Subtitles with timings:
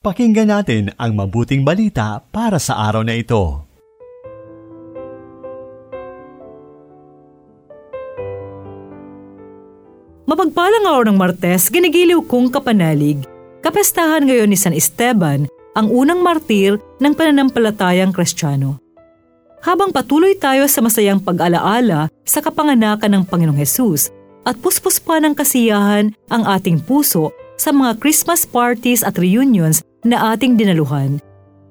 [0.00, 3.68] Pakinggan natin ang mabuting balita para sa araw na ito.
[10.24, 13.20] Mapagpalang araw ng Martes, ginigiliw kong kapanalig.
[13.60, 15.44] Kapestahan ngayon ni San Esteban,
[15.76, 18.80] ang unang martir ng pananampalatayang kristyano.
[19.60, 24.08] Habang patuloy tayo sa masayang pag-alaala sa kapanganakan ng Panginoong Hesus
[24.48, 30.32] at puspos pa ng kasiyahan ang ating puso sa mga Christmas parties at reunions na
[30.32, 31.20] ating dinaluhan,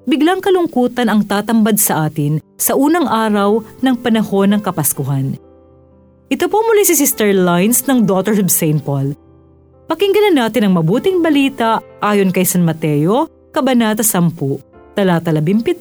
[0.06, 5.38] biglang kalungkutan ang tatambad sa atin sa unang araw ng panahon ng Kapaskuhan.
[6.30, 8.78] Ito po muli si Sister Lines ng Daughters of St.
[8.86, 9.18] Paul.
[9.90, 15.74] Pakinggan na natin ang mabuting balita ayon kay San Mateo, Kabanata 10, talata 17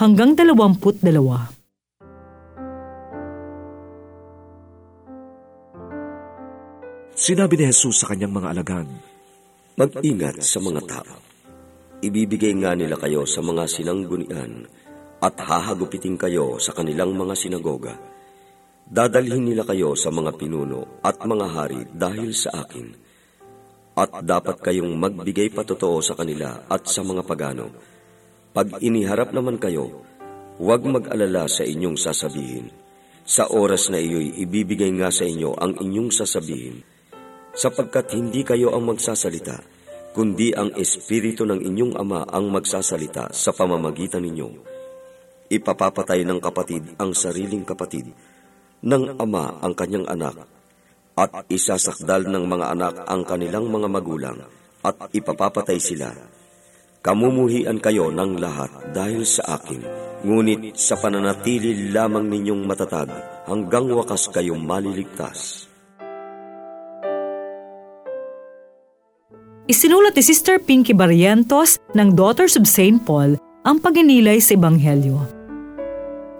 [0.00, 1.04] hanggang 22.
[7.12, 8.88] Sinabi ni Jesus sa kanyang mga alagad,
[9.76, 11.31] Mag-ingat sa mga tao
[12.02, 14.66] Ibibigay nga nila kayo sa mga sinanggunian
[15.22, 17.94] at hahagupitin kayo sa kanilang mga sinagoga.
[18.82, 22.90] Dadalhin nila kayo sa mga pinuno at mga hari dahil sa akin.
[23.94, 27.70] At dapat kayong magbigay patotoo sa kanila at sa mga pagano.
[28.50, 30.02] Pag iniharap naman kayo,
[30.58, 32.66] huwag mag-alala sa inyong sasabihin.
[33.22, 36.82] Sa oras na iyo'y ibibigay nga sa inyo ang inyong sasabihin,
[37.54, 39.62] sapagkat hindi kayo ang magsasalita,
[40.12, 44.48] kundi ang Espiritu ng inyong Ama ang magsasalita sa pamamagitan ninyo.
[45.52, 48.08] Ipapapatay ng kapatid ang sariling kapatid,
[48.84, 50.48] ng ama ang kanyang anak,
[51.12, 54.38] at isasakdal ng mga anak ang kanilang mga magulang,
[54.80, 56.08] at ipapapatay sila.
[57.02, 59.82] Kamumuhian kayo ng lahat dahil sa akin,
[60.22, 63.10] ngunit sa pananatili lamang ninyong matatag
[63.44, 65.71] hanggang wakas kayong maliligtas.
[69.72, 73.00] Isinulat ni Sister Pinky Barrientos ng Daughters of St.
[73.08, 75.16] Paul ang paginilay sa Ebanghelyo.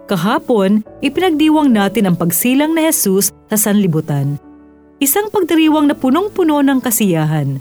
[0.04, 4.36] Kahapon, ipinagdiwang natin ang pagsilang ni Jesus sa sanlibutan.
[5.00, 7.56] Isang pagdiriwang na punong-puno ng kasiyahan.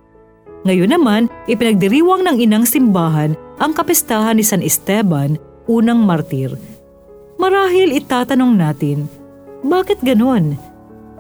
[0.68, 5.40] Ngayon naman, ipinagdiriwang ng inang simbahan ang kapestahan ni San Esteban,
[5.72, 6.52] unang martir.
[7.40, 9.08] Marahil itatanong natin,
[9.64, 10.60] bakit ganon?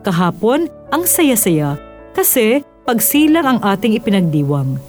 [0.04, 1.80] Kahapon, ang saya-saya
[2.12, 4.82] kasi pagsilang ang ating ipinagdiwang.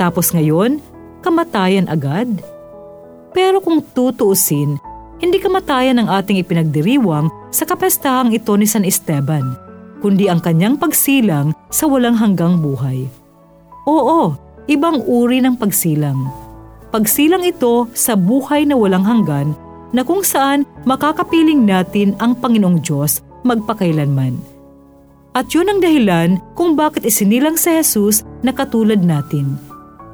[0.00, 0.80] Tapos ngayon,
[1.20, 2.28] kamatayan agad?
[3.34, 4.78] Pero kung tutuusin,
[5.18, 9.54] hindi kamatayan ang ating ipinagdiriwang sa kapestahang ito ni San Esteban,
[10.02, 13.06] kundi ang kanyang pagsilang sa walang hanggang buhay.
[13.86, 14.34] Oo,
[14.66, 16.30] ibang uri ng pagsilang.
[16.94, 19.52] Pagsilang ito sa buhay na walang hanggan
[19.94, 24.53] na kung saan makakapiling natin ang Panginoong Diyos magpakailanman.
[25.34, 29.58] At yun ang dahilan kung bakit isinilang sa Jesus na katulad natin.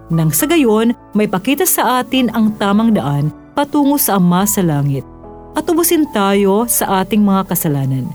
[0.09, 5.05] Nang sa gayon, may pakita sa atin ang tamang daan patungo sa Ama sa Langit
[5.53, 8.09] at ubusin tayo sa ating mga kasalanan.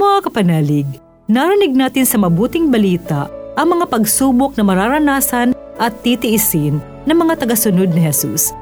[0.00, 0.88] Mga kapanalig,
[1.28, 3.28] narinig natin sa mabuting balita
[3.60, 8.56] ang mga pagsubok na mararanasan at titiisin ng mga tagasunod ni Jesus.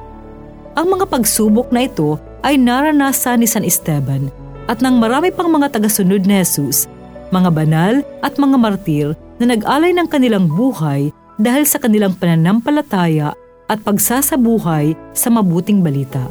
[0.74, 4.26] Ang mga pagsubok na ito ay naranasan ni San Esteban
[4.66, 6.90] at ng marami pang mga tagasunod ni Jesus
[7.28, 7.94] mga banal
[8.24, 9.08] at mga martir
[9.38, 13.32] na nag-alay ng kanilang buhay dahil sa kanilang pananampalataya
[13.68, 16.26] at pagsasabuhay sa mabuting balita.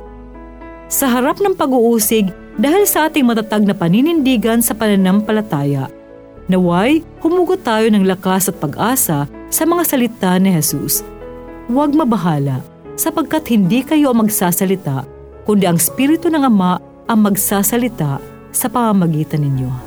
[0.87, 5.87] Sa harap ng pag-uusig dahil sa ating matatag na paninindigan sa pananampalataya,
[6.51, 11.03] naway humugot tayo ng lakas at pag-asa sa mga salita ni Jesus.
[11.67, 12.63] Huwag mabahala
[12.97, 15.05] sapagkat hindi kayo ang magsasalita,
[15.45, 18.19] kundi ang Espiritu ng Ama ang magsasalita
[18.51, 19.86] sa pamamagitan ninyo.